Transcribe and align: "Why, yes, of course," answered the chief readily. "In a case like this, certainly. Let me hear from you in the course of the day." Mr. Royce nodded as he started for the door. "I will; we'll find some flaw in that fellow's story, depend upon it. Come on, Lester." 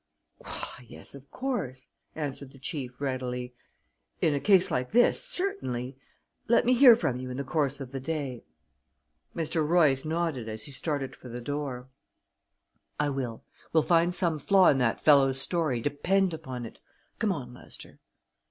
"Why, 0.39 0.83
yes, 0.87 1.13
of 1.13 1.29
course," 1.29 1.89
answered 2.15 2.53
the 2.53 2.57
chief 2.57 2.99
readily. 2.99 3.53
"In 4.19 4.33
a 4.33 4.39
case 4.39 4.71
like 4.71 4.93
this, 4.93 5.23
certainly. 5.23 5.95
Let 6.47 6.65
me 6.65 6.73
hear 6.73 6.95
from 6.95 7.19
you 7.19 7.29
in 7.29 7.37
the 7.37 7.43
course 7.43 7.79
of 7.79 7.91
the 7.91 7.99
day." 7.99 8.43
Mr. 9.35 9.63
Royce 9.63 10.03
nodded 10.03 10.49
as 10.49 10.63
he 10.65 10.71
started 10.71 11.15
for 11.15 11.29
the 11.29 11.39
door. 11.39 11.87
"I 12.99 13.11
will; 13.11 13.43
we'll 13.73 13.83
find 13.83 14.15
some 14.15 14.39
flaw 14.39 14.69
in 14.69 14.79
that 14.79 14.99
fellow's 14.99 15.39
story, 15.39 15.81
depend 15.81 16.33
upon 16.33 16.65
it. 16.65 16.79
Come 17.19 17.31
on, 17.31 17.53
Lester." 17.53 17.99